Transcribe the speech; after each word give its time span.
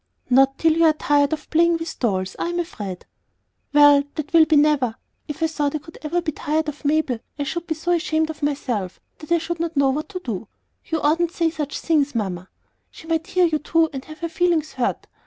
"Not 0.31 0.57
till 0.57 0.73
you 0.77 0.85
are 0.85 0.93
tired 0.93 1.31
of 1.31 1.47
playing 1.51 1.73
with 1.77 1.99
dolls, 1.99 2.35
I 2.39 2.49
am 2.49 2.59
afraid." 2.59 3.05
"Well, 3.71 4.03
that 4.15 4.33
will 4.33 4.45
be 4.45 4.55
never. 4.55 4.95
If 5.27 5.43
I 5.43 5.45
thought 5.45 5.75
I 5.75 5.79
ever 6.01 6.17
could 6.17 6.23
be 6.23 6.31
tired 6.31 6.67
of 6.67 6.83
Mabel, 6.83 7.19
I 7.37 7.43
should 7.43 7.67
be 7.67 7.75
so 7.75 7.91
ashamed 7.91 8.31
of 8.31 8.41
myself 8.41 8.99
that 9.19 9.31
I 9.31 9.37
should 9.37 9.59
not 9.59 9.77
know 9.77 9.91
what 9.91 10.09
to 10.09 10.19
do. 10.19 10.47
You 10.85 11.01
oughtn't 11.01 11.29
to 11.29 11.35
say 11.37 11.49
such 11.51 11.79
things, 11.79 12.15
Mamma; 12.15 12.49
she 12.89 13.05
might 13.05 13.27
hear 13.27 13.45
you, 13.45 13.59
too, 13.59 13.91
and 13.93 14.03
have 14.05 14.21
her 14.21 14.29
feelings 14.29 14.73
hurt. 14.73 15.05